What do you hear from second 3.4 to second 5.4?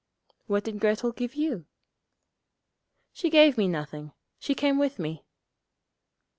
me nothing. She came with me.'